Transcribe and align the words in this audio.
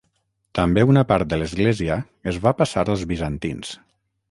També 0.59 0.85
una 0.91 1.03
part 1.11 1.29
de 1.33 1.39
l'església 1.41 1.99
es 2.33 2.41
va 2.47 2.55
passar 2.63 2.87
als 2.89 3.07
bizantins. 3.13 3.79